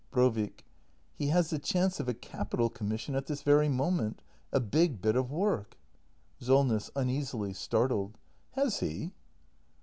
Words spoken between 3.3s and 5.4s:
very moment. A bio; bit of